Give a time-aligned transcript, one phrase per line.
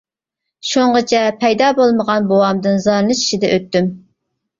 [0.67, 3.93] شۇڭغىچە پەيدا بولمىغان بوۋامدىن زارلىنىش ئىچىدە ئۆتتۈم.